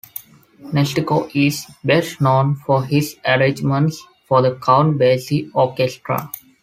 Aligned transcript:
Nestico 0.73 1.29
is 1.35 1.67
best 1.83 2.19
known 2.21 2.55
for 2.55 2.83
his 2.83 3.17
arrangements 3.23 4.03
for 4.25 4.41
the 4.41 4.55
Count 4.55 4.97
Basie 4.97 5.51
orchestra. 5.53 6.31